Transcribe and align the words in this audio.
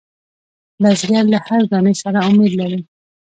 بزګر 0.81 1.25
له 1.33 1.39
هر 1.45 1.61
دانې 1.71 1.93
سره 2.01 2.19
امید 2.29 2.53
لري 2.61 2.81